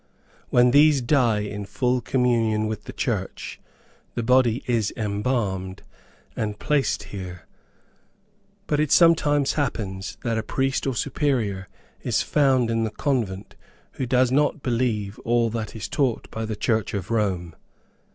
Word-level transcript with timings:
When 0.49 0.71
these 0.71 0.99
die 0.99 1.41
in 1.41 1.63
full 1.63 2.01
communion 2.01 2.65
with 2.65 2.85
the 2.85 2.91
church, 2.91 3.61
the 4.15 4.23
body 4.23 4.63
is 4.65 4.91
embalmed, 4.97 5.83
and 6.35 6.57
placed 6.57 7.03
here, 7.13 7.45
but 8.65 8.79
it 8.79 8.91
sometimes 8.91 9.53
happens 9.53 10.17
that 10.23 10.39
a 10.39 10.41
priest 10.41 10.87
or 10.87 10.95
Superior 10.95 11.69
is 12.01 12.23
found 12.23 12.71
in 12.71 12.83
the 12.83 12.89
convent 12.89 13.55
who 13.91 14.07
does 14.07 14.31
not 14.31 14.63
believe 14.63 15.19
all 15.19 15.51
that 15.51 15.75
is 15.75 15.87
taught 15.87 16.31
by 16.31 16.45
the 16.45 16.55
church 16.55 16.95
of 16.95 17.11
Rome. 17.11 17.55